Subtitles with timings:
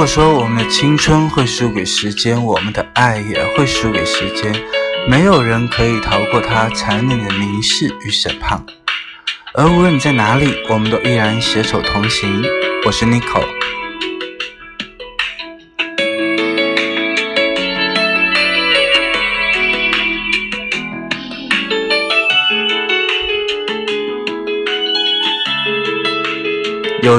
[0.00, 4.50] 如果说我们的青春会输给时间，我们的爱也会输给时间，
[5.06, 8.64] 没有人可以逃过他残忍的凝视与审判。
[9.52, 12.42] 而无论你在哪里，我们都依然携手同行。
[12.86, 13.59] 我是 Nico。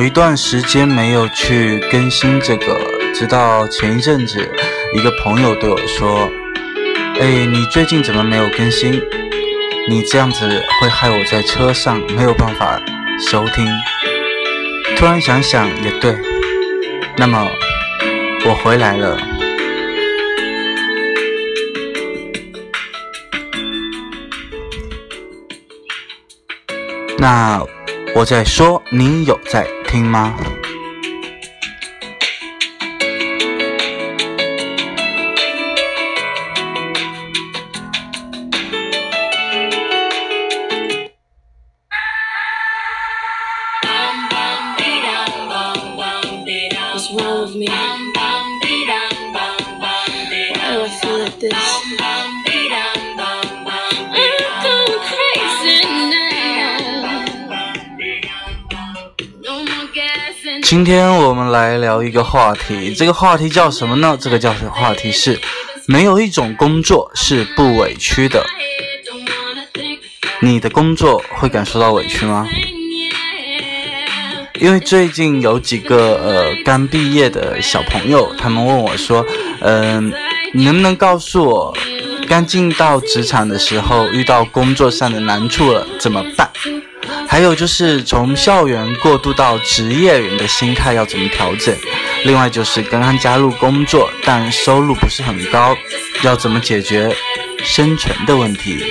[0.02, 2.76] 有一段时间没有去更新这个，
[3.14, 4.52] 直到前一阵子，
[4.96, 6.28] 一个朋友对我说
[7.22, 9.00] ：“哎，你最近怎么没有更新？
[9.88, 12.82] 你这样子会害我在车上没有办法
[13.20, 13.64] 收听。”
[14.98, 16.18] 突然想想也对，
[17.16, 17.48] 那么
[18.48, 19.20] 我回来了。
[27.20, 27.64] 那。
[28.14, 30.61] 我在说，你有在听吗？
[60.72, 64.18] 今天我们来聊一个话题，这个话题叫什么呢？
[64.18, 65.38] 这个叫话题是，
[65.86, 68.42] 没有一种工作是不委屈的。
[70.40, 72.48] 你的工作会感受到委屈吗？
[74.62, 79.26] 因为最近有几个呃刚毕业的小朋友，他们问我说，
[79.60, 80.14] 嗯，
[80.54, 81.78] 你能不能告诉我，
[82.30, 86.50] 刚进到职场的时候遇到工作上的难处了怎么办？
[87.28, 91.76] 还有就是从校园过渡到职业人的心态要怎么调整？
[92.26, 95.76] 另外就是刚刚加入工作，但收入不是很高，
[96.24, 97.16] 要怎么解决
[97.64, 98.84] 生存的问题？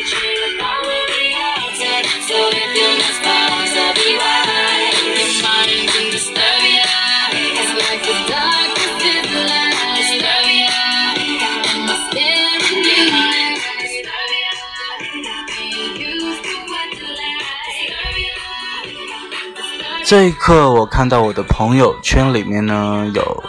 [20.11, 23.45] 这一刻，我看到我的朋友圈里面呢，有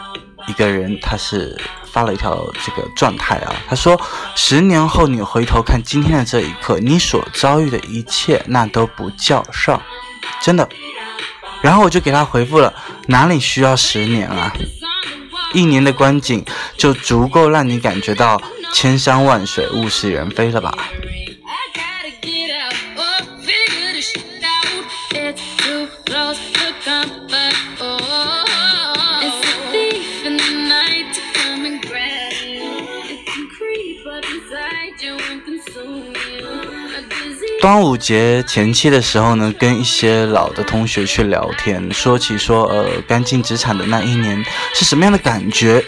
[0.45, 1.59] 一个人，他是
[1.91, 3.99] 发了一条这个状态啊，他说
[4.37, 9.81] ：“十年后你回头看今天的这一刻，你所遭遇的一切，那都不叫事儿，
[10.39, 10.69] 真的。”
[11.63, 12.71] 然后我就给他回复了
[13.09, 14.53] ：“哪里需要十年啊？
[15.55, 16.45] 一年的光景
[16.77, 18.39] 就足够让你感觉到
[18.71, 20.71] 千山万水、物是人非了吧？”
[37.61, 45.83] 端午节前期的时候呢，跟一些老的同学去聊天，说起说，呃，刚进职场的那一年是什么样的感觉？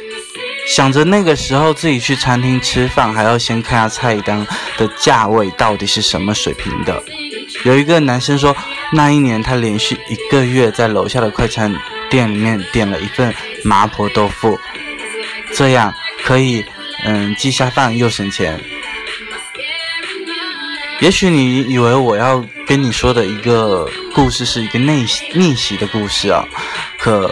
[0.67, 4.45] 想着那个时候自己去餐厅吃饭，还要先看下菜单
[4.77, 7.03] 的价位到底是什么水平的。
[7.65, 8.55] 有一个男生说，
[8.93, 11.75] 那一年他连续一个月在楼下的快餐
[12.09, 14.57] 店里面点了一份麻婆豆腐，
[15.53, 16.63] 这样可以，
[17.03, 18.63] 嗯，既下饭又省钱。
[21.03, 26.45] 也许你以为我要跟你说的一个故事是一个逆逆袭的故事啊，
[26.97, 27.29] 可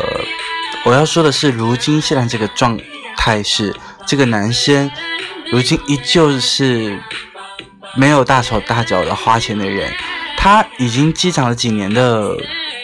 [0.84, 2.78] 我要说的是，如今现在这个状
[3.16, 3.74] 态是，
[4.06, 4.92] 这个男生
[5.54, 7.00] 如今依旧是
[7.96, 9.90] 没有大手大脚的花钱的人，
[10.36, 12.36] 他已经积攒了几年的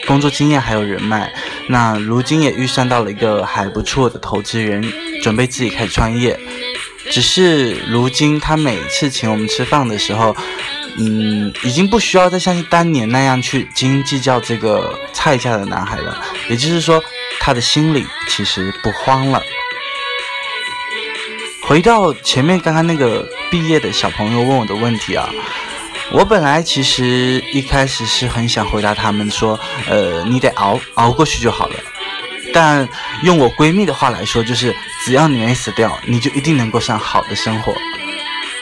[0.06, 1.30] 工作经验还有人脉，
[1.68, 4.82] 那如今也遇上到了一个还不错的投资人，
[5.22, 6.40] 准备自己开始创业，
[7.12, 10.36] 只是如今他每次请我们吃饭的时候。
[11.00, 16.20] 嗯，已经不需要再像当年那样去斤斤计较这个菜价的男孩了。
[16.50, 17.00] 也就是说，
[17.40, 19.40] 他的心里其实不慌了。
[21.62, 25.30] 回到前面刚刚那个毕业的小朋友问我的问题啊，
[26.12, 31.76] 我本来其实一开始是很想回答他们说，呃，你得熬熬过去就好了。
[32.54, 32.88] 但
[33.24, 37.76] 用我闺蜜的话来说，就是只要你没死掉，你就一定能过上好的生活。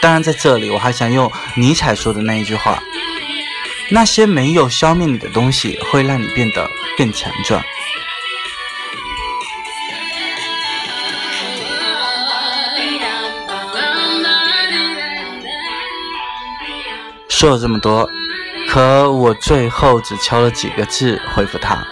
[0.02, 2.84] 当然，在这里我还想用尼采说的那一句话
[3.90, 7.64] ：“那些没有消灭你的东西，会让你变得更强壮。”
[17.28, 18.10] 说了这么多，
[18.70, 21.86] 可我最后只敲了几个字回复他：“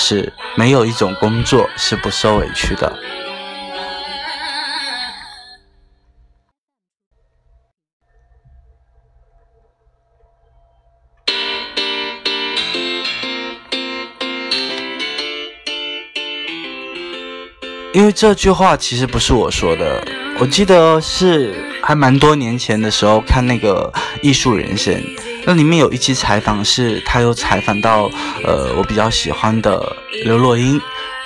[0.00, 2.90] 是没有一种工作是不受委屈的。
[17.92, 20.02] 因为这句话其实不是我说的，
[20.38, 23.92] 我记得是还蛮多年前的时候看那个
[24.22, 24.94] 《艺术人生》，
[25.44, 28.10] 那里面有一期采访是他又采访到
[28.44, 30.80] 呃我比较喜欢的刘若英，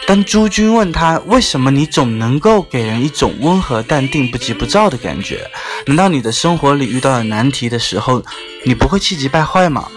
[0.07, 5.49] 当朱军问他为什么你总能够给人一种温和淡定不急不躁的感觉，
[5.87, 8.23] 难道你的生活里遇到了难题的时候
[8.65, 9.89] 你不会气急败坏吗？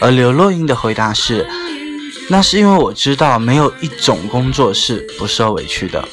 [0.00, 1.46] 而刘若英的回答是。
[2.32, 6.08] 那是因为我知道，没有一种工作是不受委屈的。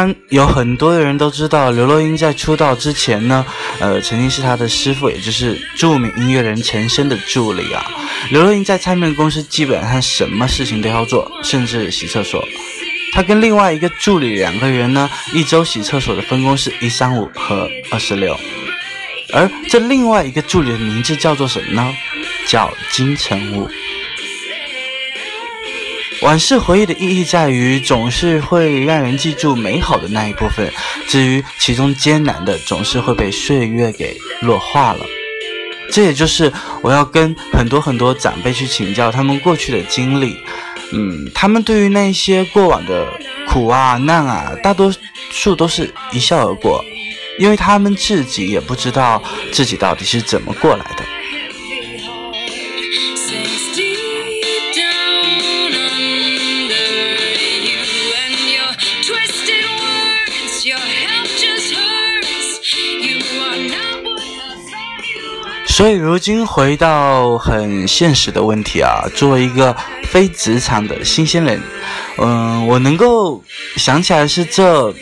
[0.00, 3.44] 然，有很多的人都知道，刘若英在出道之前呢，
[3.78, 7.84] 呃，曾经是她的师傅，也就是著名音乐人陈升的助理啊。
[8.30, 12.42] 刘若英在唱片公司基本上什么事情都要做，甚至洗厕所。
[13.12, 18.38] 他跟另外一个助理两个人呢，一周洗厕所的分工是一三五和二十六，
[19.32, 21.94] 而这另外一个助理的名字叫做什么呢？
[22.46, 23.68] 叫金城武。
[26.22, 30.70] 往事回忆的意义在于，总是会让人记住美好的那一部分，
[31.08, 35.00] 至于其中艰难的，总是会被岁月给弱化了。
[35.90, 36.52] 这也就是
[36.82, 40.36] 我要跟很多很多长辈去请教他们过去的经历。
[40.92, 43.08] 嗯，他们对于那些过往的
[43.48, 44.92] 苦啊难啊，大多
[45.30, 46.84] 数都是一笑而过，
[47.38, 51.04] 因为他们自己也不知道自己到底是怎么过来的。
[65.70, 71.62] 所以，如今回到很现实的问题啊，作为一个非职场的新鲜人，
[72.18, 73.42] 嗯，我能够
[73.76, 74.92] 想起来是这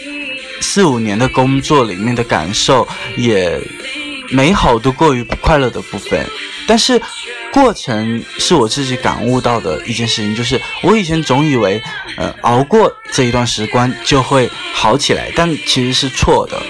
[0.61, 2.87] 四五年的工作里面的感受，
[3.17, 3.59] 也
[4.31, 6.25] 美好多过于不快乐的部分。
[6.67, 7.01] 但是，
[7.51, 11.83] 过程是我自己感悟到的一件事情，就是我以前总以为，
[12.19, 16.61] 呃，熬过这一段时光就会好起来，但其实是错的。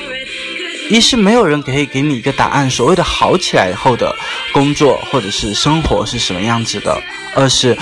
[0.91, 4.15] 一是没有人可以给你一个答案，所谓的好起来后的
[4.53, 6.93] 工作或者是生活是什么样子的；
[7.35, 7.77] 二是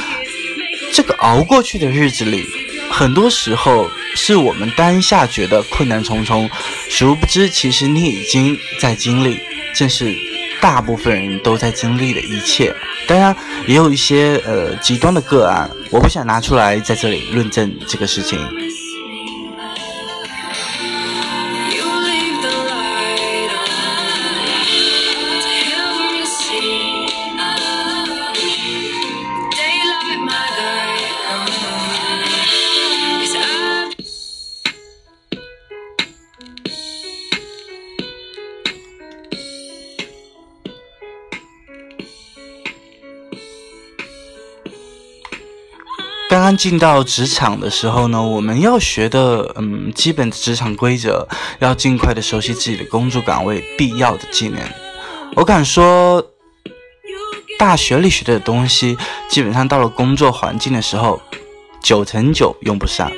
[0.93, 2.45] 这个熬过去的日子里，
[2.91, 6.51] 很多时候是我们当下觉得困难重重，
[6.89, 9.39] 殊不知其实你已经在经历，
[9.75, 10.17] 正是
[10.61, 12.75] 大部分人都在经历的一切。
[13.07, 13.37] 当然，
[13.69, 18.39] 也有一些呃极端的个案，我不想拿出来在这里论证这个事情。
[46.57, 54.61] 进到职场的时候呢，我们要学的，嗯，基本的职场规则，要尽快的熟悉自己的工作岗位必要的技能。
[55.35, 56.25] 我敢说，
[57.59, 58.97] 大学里学的东西，
[59.29, 61.21] 基本上到了工作环境的时候，
[61.83, 63.11] 九成九用不上。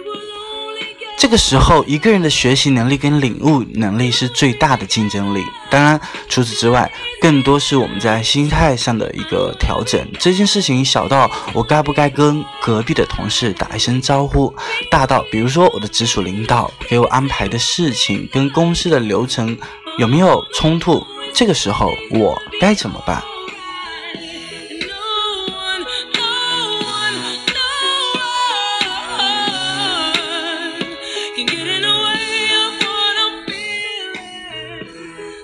[1.19, 5.43] 这个时候，一个人的学习能力跟领悟能力是最大的竞争力。
[5.69, 10.01] 当然，除此之外，更多是我们在心态上的一个调整。
[10.21, 14.55] 这件事情小到我该不该跟隔壁的同事打一声招呼，
[14.93, 19.59] 大到比如说我的直属领导给我安排的事情跟公司的流程
[19.99, 23.21] 有没有冲突，这个时候我该怎么办？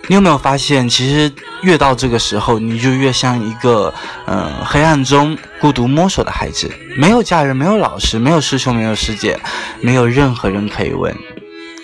[0.07, 1.33] 你有没有发现，其实
[1.63, 3.93] 越到这个时候，你就越像一个，
[4.27, 9.39] 嗯，黑暗中孤独摸索的孩子，没有家人，没有老师，没有师兄，没有师姐，
[9.81, 11.17] 没有任何人可以问。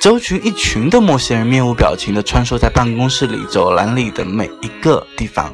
[0.00, 5.50] 周群一群的陌生人，面无表情地穿梭在办公室里、走廊里的每一个地方，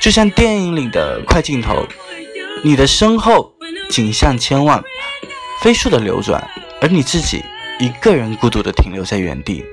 [0.00, 1.86] 就像电影里的快镜头，
[2.62, 3.52] 你的身后
[3.88, 4.82] 景象千万，
[5.60, 6.48] 飞速的流转，
[6.80, 7.42] 而你自己
[7.78, 9.64] 一个人孤独地停留在原地。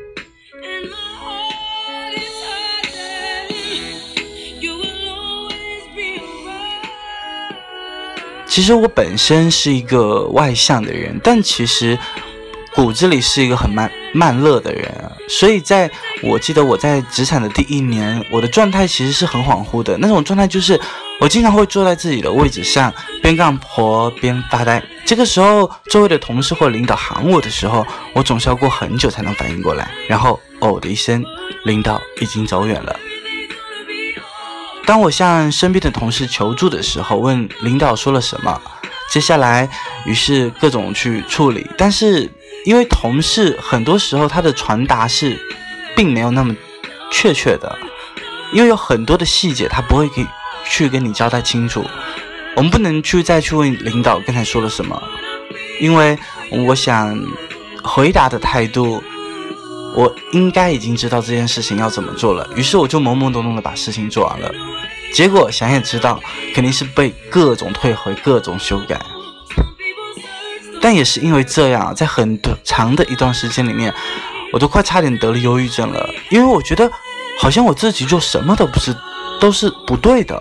[8.57, 11.95] 其实我本身是一个外向的人，但其实
[12.73, 14.91] 骨子里是一个很慢慢乐的人。
[15.29, 15.87] 所以在
[16.23, 20.81] 我记得我在职场的第一年，我的状态其实是很恍惚的，那种状态就是
[21.21, 24.83] 我经常会坐在自己的位置上，边干活边发呆。
[25.05, 27.85] 这个时候，周围的同事或领导喊我的时候，
[28.15, 31.23] 我总是要过很久才能反应过来，然后哦的一声，
[31.65, 32.99] 领导已经走远了。
[34.87, 38.59] 当我向身边的同事求助的时候，问领导说了什么，
[39.11, 39.69] 接下来
[40.05, 42.31] 于是各种去处理，但是。
[42.65, 45.39] 因为同事很多时候他的传达是，
[45.95, 46.53] 并没有那么
[47.09, 47.73] 确切的，
[48.51, 50.25] 因为有很多的细节他不会给
[50.65, 51.85] 去跟你交代清楚。
[52.57, 55.01] 我们不能去再去问领导刚才说了什么，
[55.79, 56.17] 因为
[56.49, 57.17] 我想
[57.81, 59.01] 回答的态度，
[59.95, 62.49] 我应该已经知道这件事情要怎么做了。
[62.53, 64.51] 于是我就懵懵懂懂的把事情做完了，
[65.17, 66.21] 结果想也知道，
[66.53, 69.01] 肯定是被各种退回、各种修改。
[70.79, 73.91] 但也是因为这样，在很长的一段时间里面，
[74.53, 76.07] 我都快差点得了忧郁症了。
[76.29, 76.87] 因为我觉得，
[77.39, 78.95] 好像我自己做什么都不是，
[79.39, 80.39] 都是不对的。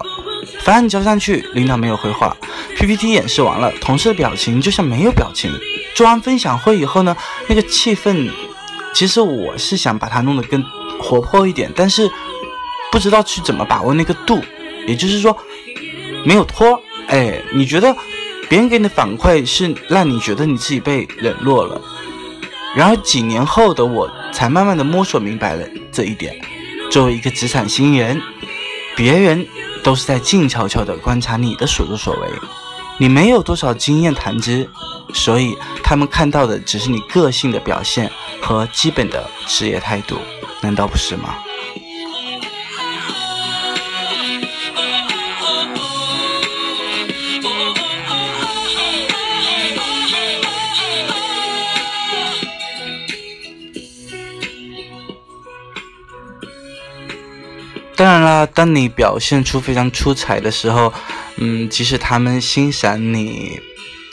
[0.60, 2.36] 方案交上去，领导没有回话
[2.76, 5.50] ；PPT 演示完了，同事的表情就像没有表情。
[5.94, 7.16] 做完分享会以后呢，
[7.48, 8.30] 那个气氛，
[8.92, 10.62] 其实我是想把它弄得更
[11.00, 12.10] 活泼一点，但是
[12.92, 14.44] 不知道去怎么把握那个度。
[14.86, 15.36] 也就是说，
[16.24, 16.80] 没有拖。
[17.08, 17.96] 哎，你觉得？
[18.48, 21.82] 别人给你的反馈是让你觉得你自己被冷落了，
[22.76, 26.40] 然而几年后的我才慢慢的摸索明白了这一点。
[26.88, 28.22] 作为一个职场新人，
[28.94, 29.44] 别人
[29.82, 32.28] 都是在静悄悄的观察你的所作所为，
[32.98, 34.70] 你没有多少经验谈资，
[35.12, 35.52] 所以
[35.82, 38.08] 他们看到的只是你个性的表现
[38.40, 40.18] 和基本的职业态度，
[40.60, 41.34] 难道不是吗？
[57.96, 60.92] 当然啦，当你表现出非常出彩的时候，
[61.38, 63.58] 嗯，即使他们欣赏你，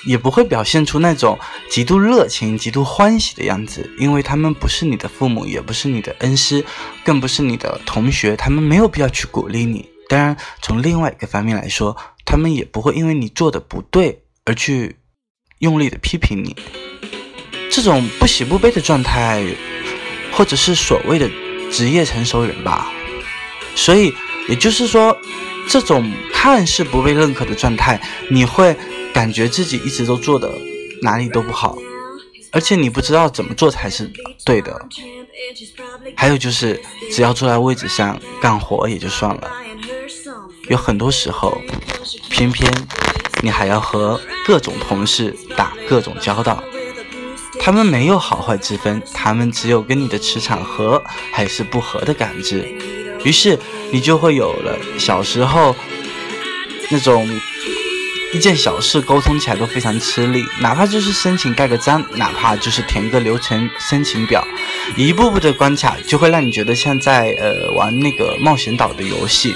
[0.05, 1.37] 也不会表现出那种
[1.69, 6.63] 极度热情、极度欢喜的样子，因为他们不是你的父母，也不是你的恩师，
[7.03, 9.89] 更不是你的同学，他们没有必要去鼓励你。
[10.07, 14.95] 当然，从另外一个方面来说，他们也不会因为你做的不对而去
[15.59, 16.55] 用力的批评你。
[17.69, 19.43] 这种不喜不悲的状态，
[20.31, 21.29] 或者是所谓的
[21.69, 22.89] 职业成熟人吧。
[23.75, 24.13] 所以，
[24.47, 25.17] 也就是说，
[25.67, 27.99] 这种看似不被认可的状态，
[28.29, 28.75] 你会
[29.13, 30.51] 感觉自己一直都做的
[31.01, 31.77] 哪里都不好，
[32.51, 34.11] 而且你不知道怎么做才是
[34.45, 34.87] 对的。
[36.15, 39.51] 还有就是，只要坐在位置上干活也就算了，
[40.69, 41.57] 有很多时候，
[42.29, 42.71] 偏偏
[43.41, 46.63] 你还要和各种同事打各种交道，
[47.59, 51.01] 他们没有好坏之分，他们只有跟你的磁场合
[51.31, 53.02] 还是不合的感知。
[53.23, 53.57] 于是
[53.91, 55.75] 你就会有了小时候
[56.89, 57.27] 那种
[58.33, 64.45] 一件小事沟通起来都非常吃力，哪怕就是申请盖个章，哪怕就是填个流程申请表，
[64.95, 69.55] 一步步的关卡就会让你觉得像在呃玩那个冒险岛的游戏。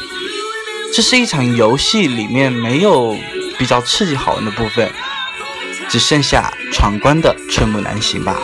[0.93, 3.17] 这是一场游戏里面没有
[3.57, 4.89] 比较刺激好玩的部分，
[5.89, 8.39] 只剩下闯关的寸步难行吧。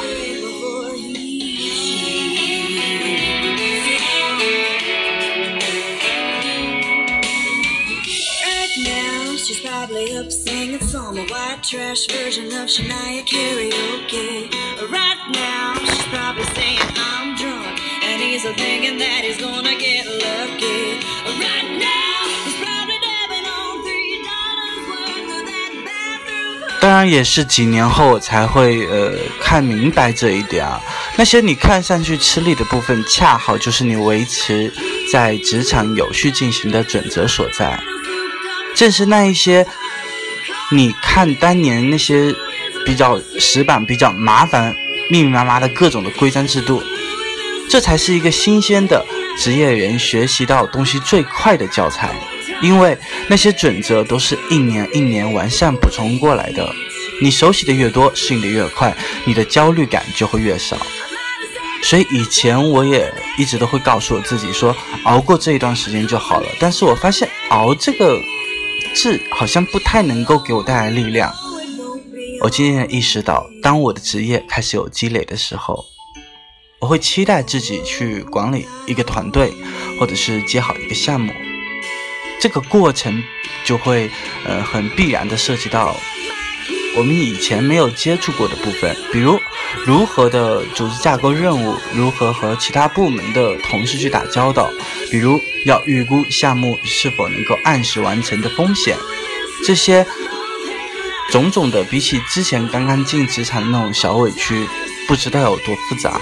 [26.82, 30.82] 当然也是几年后才会呃看明白这一点啊。
[31.16, 34.70] 那些你看上去吃力的部分，恰好就是你维持
[35.10, 37.80] 在职场有序进行的准则所在。
[38.76, 39.66] 正是那一些。
[40.74, 42.34] 你看当年那些
[42.84, 44.76] 比较死板、比较麻烦、
[45.08, 46.82] 密密麻麻的各种的规章制度，
[47.70, 49.06] 这才是一个新鲜的
[49.38, 52.10] 职业人学习到东西最快的教材。
[52.64, 56.68] 因为那些准则都是一年一年完善补充过来的。
[57.22, 60.76] 你熟悉的越多，适应的越快，你的焦虑感就会越少。
[61.84, 66.48] 所以以前我也一直都会告诉我自己说，熬过这一段时间就好了。
[66.60, 68.20] 但是我发现熬这个。
[68.94, 71.34] 字好像不太能够给我带来力量。
[72.42, 75.86] 我渐渐意识到，当我的职业开始有积累的时候，
[76.80, 79.54] 我会期待自己去管理一个团队，
[80.00, 81.32] 或者是接好一个项目。
[82.42, 83.24] 这个过程
[83.64, 84.10] 就会，
[84.46, 85.96] 呃，很必然的涉及到
[86.96, 89.40] 我们以前没有接触过的部分，比如
[89.84, 94.70] 如何的组织架构任务，如何和其他部门的同事去打交道，
[95.10, 98.96] 比如要预估项目是否能够按时完成的风险，
[99.66, 100.06] 这些
[101.32, 104.68] 种种的，比起之前刚刚进职场的那种小委屈，
[105.08, 106.22] 不知道有多复杂。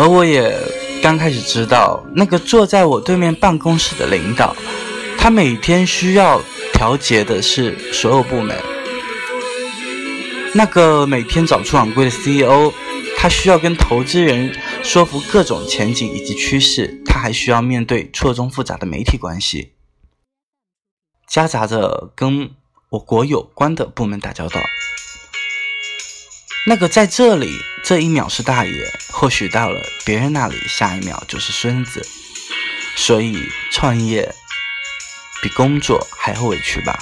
[0.00, 0.56] 而我也
[1.02, 4.54] 刚开始知道，那个坐在我对面办公室的领导，
[5.16, 8.56] 他每天需要调节的是所有部门；
[10.54, 12.72] 那个每天早出晚归的 CEO，
[13.16, 19.72] 他需要跟投资人说服各种前景以及趋势，他还需要面对错综复杂的媒体关系，
[21.26, 22.50] 夹杂着跟
[22.90, 24.60] 我国有关的部门打交道。
[26.66, 28.72] 那个在这里，这一秒是大爷，
[29.10, 32.06] 或许到了别人那里，下一秒就是孙子。
[32.94, 34.34] 所以创业
[35.40, 36.98] 比工作还要委屈吧。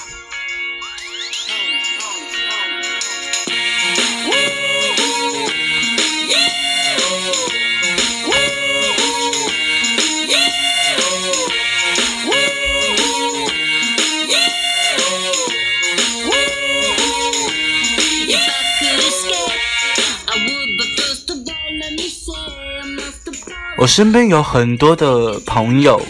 [23.79, 26.01] 我身边有很多的朋友，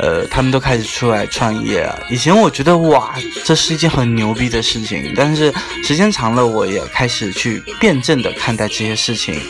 [0.00, 1.96] 呃，他们都开始出来创业啊。
[2.10, 5.52] 以前我觉得哇，这是一件很牛逼的事情，但是
[5.84, 9.40] 时间长了，我也开始去辩证的看待这些事情。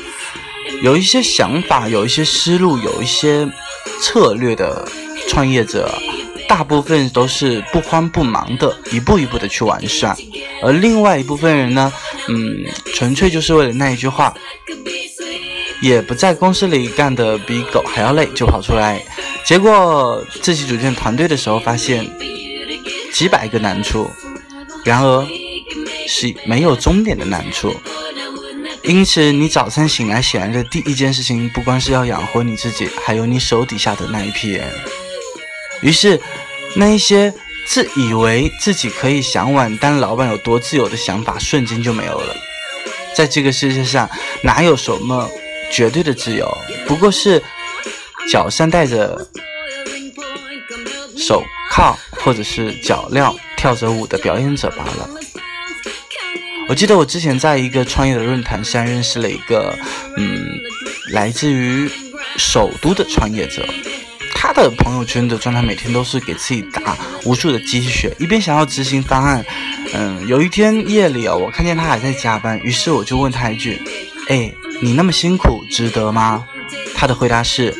[0.83, 3.49] 有一些想法，有一些思路，有一些
[4.02, 4.87] 策略的
[5.28, 5.90] 创业者，
[6.47, 10.14] 大部分都是不慌不忙的，一步一步的去完善。
[10.62, 11.90] 而另外一部分人呢，
[12.28, 14.35] 嗯，纯粹就是为了那一句话。
[15.85, 19.05] 也不在公司里干的比狗还要累，就跑出来，
[19.44, 22.11] 结果自己组建团队的时候发现
[23.12, 24.11] 几百个难处，
[24.83, 25.27] 然而
[26.09, 27.70] 是没有终点的难处。
[28.83, 34.66] 因此，你早晨醒来显然的第一件事情，不光是要养活你自己，还有你手底下的那一批人。
[35.83, 36.18] 于是，
[36.77, 37.31] 那一些
[37.66, 42.35] 自以为自己可以向往当老板有多自由的想法，瞬间就没有了。
[43.14, 44.09] 在这个世界上，
[44.42, 45.31] 哪有什么？
[45.70, 46.46] 绝对的自由，
[46.87, 47.42] 不过是
[48.31, 49.29] 脚上戴着
[51.16, 55.09] 手铐或者是脚镣跳着舞的表演者罢了。
[56.68, 59.77] 我记得我之前在一个创业的论坛上认识了一个，
[60.16, 60.46] 嗯，
[61.12, 61.90] 来自于
[62.37, 63.66] 首都的创业者，
[64.35, 69.44] 他的朋友圈的状态每天都是给自己打无数的鸡血，一边想要执行方案。
[69.92, 73.81] 嗯，有一天夜里啊，我看见他还在加班，于是我就问他一句
[74.29, 74.50] ：“哎。”
[74.85, 76.44] 你那么辛苦，值得吗？
[76.94, 77.75] 他的回答是：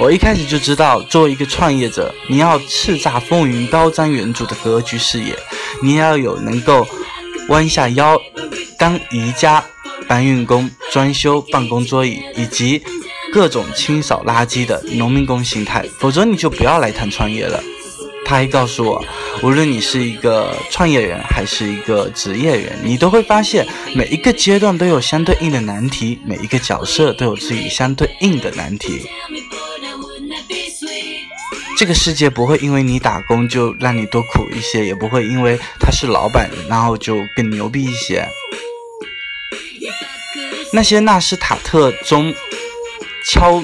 [0.00, 5.38] 我一开始就知道，作为一个创业者，你要叱咤风云、高瞻远瞩的格局视野，
[5.80, 6.84] 你要有能够
[7.50, 8.20] 弯下腰
[8.76, 9.64] 当宜家
[10.08, 12.82] 搬运工、装修办公桌椅以及
[13.32, 17.62] 各种清扫垃圾的农民工心态，否则你就不要来谈创业了。
[18.30, 19.04] 他还告诉我，
[19.42, 29.04] 无论你是一个创业人还是一个职业人，你都会发现每一个阶段都有相对应的难题，每一个角色都有自己相对应的难题。
[31.76, 38.28] 这个世界不会因为你打工就让你多苦一些，也不会因为他是老板然后就更牛逼一些。
[40.72, 42.32] 那些纳斯塔特中
[43.26, 43.60] 敲。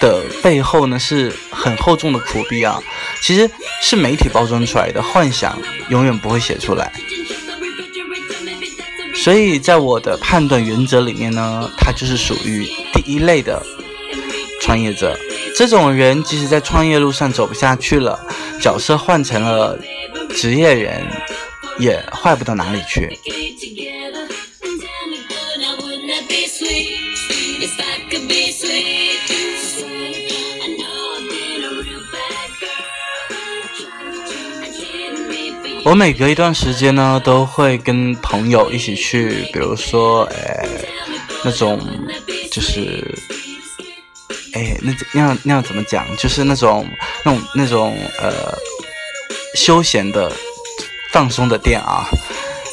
[0.00, 2.80] 的背后呢是很厚重的苦逼啊，
[3.22, 3.50] 其实
[3.82, 5.58] 是媒体包装出来的幻想，
[5.90, 6.92] 永远不会写出来。
[9.14, 13.60] 所以在我的判断原则里面呢，他就是属于第一类的
[14.62, 15.18] 创业者。
[15.56, 18.18] 这种人即使在创业路上走不下去了，
[18.60, 19.76] 角色换成了
[20.36, 21.04] 职业人，
[21.78, 23.18] 也坏不到哪里去。
[35.84, 40.68] 我每隔一段时间呢，都会跟朋友一起去，比如说，哎，
[41.42, 41.80] 那种，
[42.52, 43.02] 就是，
[44.52, 46.04] 哎，那那样那样怎么讲？
[46.18, 46.86] 就是那种
[47.24, 48.54] 那种那种呃，
[49.54, 50.30] 休闲的、
[51.10, 52.06] 放松的店啊。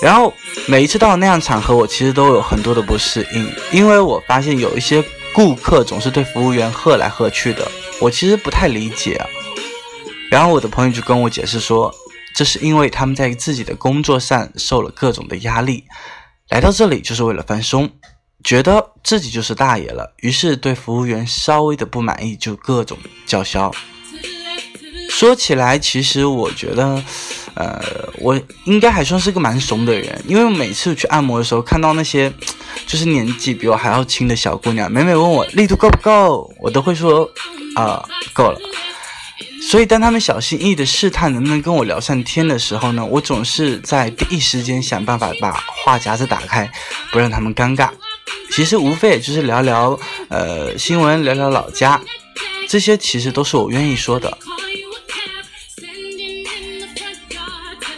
[0.01, 0.33] 然后
[0.67, 5.01] 每一次到那样场合，我其实都有很多的不适应，因为我发现有一些
[5.33, 7.65] 顾客总是对服务员喝来喝去的，
[8.01, 9.21] 我其实不太理解。
[10.29, 11.93] 然后我的朋友就跟我解释说。
[12.35, 15.85] 这是因为他们在自己的工作上受了各种的压力，
[16.49, 17.89] 来到这里就是为了放松，
[18.43, 23.73] 觉得自己就是大爷了，于是对服务员稍微的不满意就各种叫嚣。
[25.09, 27.01] 说起来，其实我觉得，
[27.53, 27.81] 呃，
[28.17, 32.29] 我应该还算是个蛮怂的人，因为每次去按摩的时候，看到那些
[32.85, 37.29] 就是年纪比我还要轻的小姑娘，每每问我力度够不够，我都会说
[37.77, 38.59] 啊够了。
[39.61, 46.71] 所以当他们小心翼翼的试探能不能跟我聊上天的时候呢，我总是在第一时间想办法把话匣子打开，
[47.11, 47.89] 不让他们尴尬。
[48.51, 51.99] 其实无非也就是聊聊呃新闻，聊聊老家，
[52.69, 54.37] 这些其实都是我愿意说的。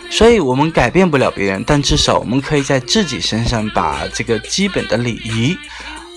[0.09, 5.55] 所以我们改变不了别人，但至少我们可以在自己身上把这个基本的礼仪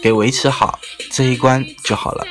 [0.03, 0.81] 给维持好，
[1.11, 2.25] 这一关就好了。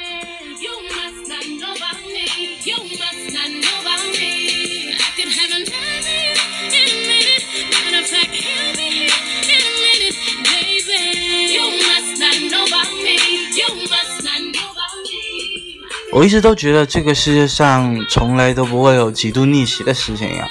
[16.12, 20.50] 我一直都觉得这个世界上从来都不会有极度逆袭的事情呀。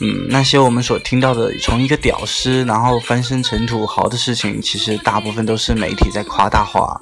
[0.00, 7.00] 嗯，那些我们所听到的从一个屌丝然后翻身成土豪的事情，其实大部分都是媒体在夸大化。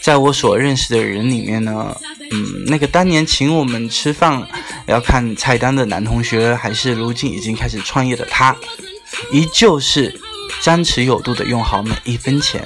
[0.00, 1.94] 在我所认识的人里面呢，
[2.30, 4.46] 嗯，那个当年请我们吃饭
[4.86, 8.56] 要看菜单的男同学，还是如今已经开始创业的他，
[9.32, 10.18] 依旧是
[10.62, 12.64] 张弛有度的用好每一分钱。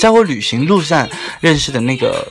[0.00, 1.08] 在我旅行路上
[1.40, 2.26] 认识的那个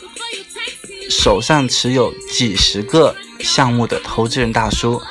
[1.10, 5.02] 手上持有几十个项目的投资人大叔。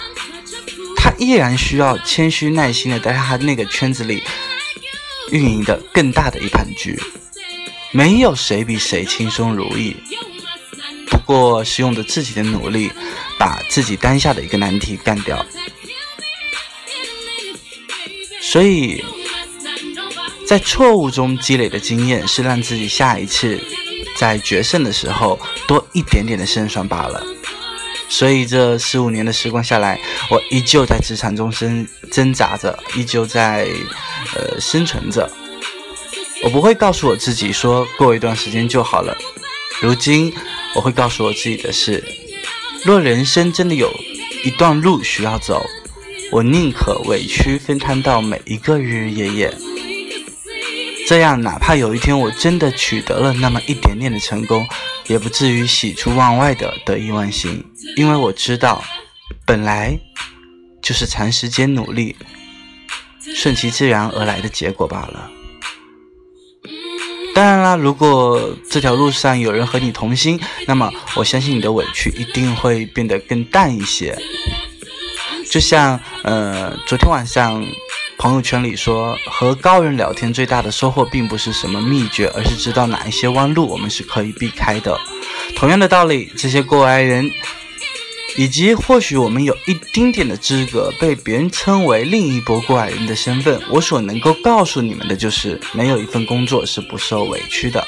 [0.97, 4.23] 他依然需要谦虚耐心的在他那个圈子里
[5.31, 7.01] 运营的更大的一盘局，
[7.93, 9.97] 没有谁比谁轻松如意，
[11.09, 12.91] 不过是用着自己的努力
[13.39, 15.47] 把自己当下的一个难题干掉。
[18.41, 19.05] 所以
[20.47, 23.61] 在错误中积累的经验，是让自己下一次
[24.17, 27.23] 在决胜的时候多一点点的胜算罢了。
[28.09, 30.01] 所以这十五年的时光下来，
[30.31, 33.69] 我依旧在职场中生挣扎着，依旧在
[34.35, 35.31] 呃生存着。
[36.45, 39.17] 我不会告诉我自己说过一段时间就好了。
[39.81, 40.33] 如今
[40.75, 42.05] 我会告诉我自己的是：
[42.85, 43.93] 若人生真的有
[44.45, 45.67] 一段路需要走，
[46.31, 49.53] 我宁可委屈分摊到每一个日日夜夜。
[51.07, 54.67] 这样，哪怕有一天我真的取得了那么一点点的成功，
[55.07, 57.65] 也不至于喜出望外的得意忘形，
[57.97, 58.83] 因为我知道，
[59.47, 59.97] 本来
[60.83, 62.17] 就是长时间努力，
[63.37, 65.31] 顺其自然而来的结果罢了。
[67.37, 74.19] 当然啦，如果这条路上有人和你同心，那么我相信你的委屈一定会变得更淡一些。
[75.49, 77.65] 就像，呃，昨天晚上。
[78.19, 84.99] 朋友圈里说，和高人聊天最大的收获并不是什么秘诀，而是知道哪一些弯路我们是可以避开的。
[85.55, 87.31] 同样的道理，这些过来人，
[88.37, 97.87] 以及或许我们有一丁点的资格被别人称为另一波过来人的身份，我所能够告诉你们的就是，没有一份工作是不受委屈的。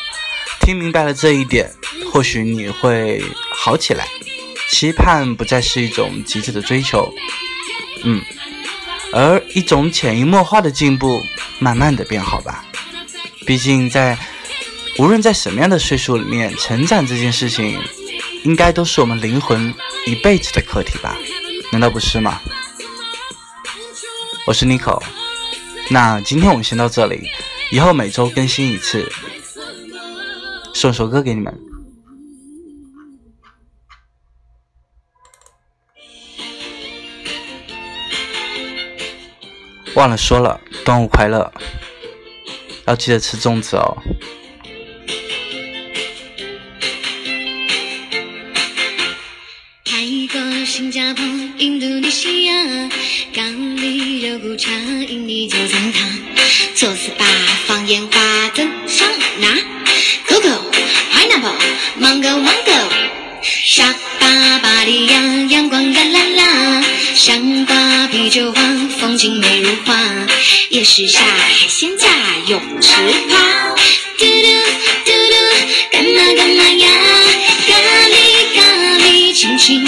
[0.61, 1.73] 听明白了这一点，
[2.13, 4.07] 或许你会好起来。
[4.71, 7.11] 期盼不再是一种极致的追求。
[8.05, 8.23] 嗯。
[9.13, 11.23] 而一种潜移默化的进步，
[11.59, 12.65] 慢慢的变好吧。
[13.47, 14.19] 毕竟在
[14.99, 17.81] 无论在什么样的岁数里面，成长这件事情，
[18.45, 19.73] 应该都是我们灵魂
[20.07, 21.17] 一辈子的课题吧？
[21.73, 22.41] 难道不是吗？
[24.47, 25.03] 我是 Nico，
[25.91, 27.29] 那今天我们先到这里，
[27.71, 29.11] 以后每周更新一次，
[30.75, 31.68] 送首歌给你们。
[39.99, 41.53] 忘了说了，端午快乐！
[42.87, 44.01] 要记得吃粽子哦。
[49.85, 51.25] 泰国、新加坡、
[51.57, 52.55] 印度尼西亚，
[53.35, 56.07] 咖喱肉骨茶、印尼九层塔，
[56.77, 57.27] 做 SPA
[57.67, 59.05] 放烟花登上
[59.41, 59.49] 拿
[60.29, 60.61] ，Coco、
[61.13, 61.59] Pineapple、
[62.01, 62.89] Mango、Mango，
[63.43, 66.83] 沙巴、巴利亚，阳光热辣辣，
[67.17, 68.78] 香瓜、啤酒花。
[69.19, 69.99] 精美如画，
[70.69, 72.07] 夜市下海鲜架，
[72.47, 72.93] 泳池
[73.29, 73.75] 趴，
[74.17, 74.49] 嘟嘟
[75.05, 75.35] 嘟嘟，
[75.91, 76.89] 干嘛干嘛呀？
[77.67, 77.75] 咖
[78.07, 78.15] 喱
[78.55, 78.63] 咖
[79.01, 79.83] 喱，轻轻